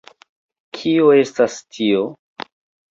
Kio 0.79 1.11
estas 1.21 1.61
tio? 1.79 2.05